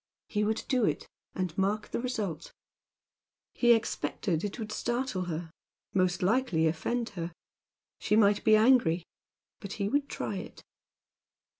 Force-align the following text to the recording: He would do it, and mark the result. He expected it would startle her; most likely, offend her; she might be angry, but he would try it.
He 0.29 0.43
would 0.43 0.63
do 0.67 0.83
it, 0.83 1.07
and 1.35 1.55
mark 1.59 1.89
the 1.91 1.99
result. 2.01 2.51
He 3.53 3.71
expected 3.73 4.43
it 4.43 4.57
would 4.57 4.71
startle 4.71 5.25
her; 5.25 5.51
most 5.93 6.23
likely, 6.23 6.65
offend 6.65 7.09
her; 7.09 7.31
she 7.99 8.15
might 8.15 8.43
be 8.43 8.55
angry, 8.55 9.05
but 9.59 9.73
he 9.73 9.87
would 9.87 10.09
try 10.09 10.37
it. 10.37 10.63